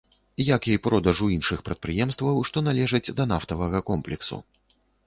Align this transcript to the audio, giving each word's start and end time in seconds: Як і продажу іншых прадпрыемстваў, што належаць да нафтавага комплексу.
Як 0.45 0.61
і 0.75 0.77
продажу 0.87 1.27
іншых 1.35 1.63
прадпрыемстваў, 1.69 2.43
што 2.51 2.67
належаць 2.69 3.07
да 3.21 3.31
нафтавага 3.35 3.87
комплексу. 3.93 4.45